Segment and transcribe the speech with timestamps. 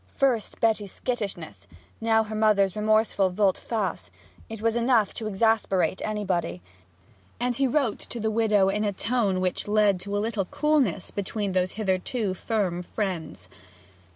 [0.15, 1.67] First Betty's skittishness;
[2.01, 4.09] now her mother's remorseful volte face:
[4.49, 6.63] it was enough to exasperate anybody;
[7.39, 11.11] and he wrote to the widow in a tone which led to a little coolness
[11.11, 13.47] between those hitherto firm friends.